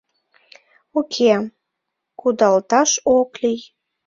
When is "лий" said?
3.41-3.59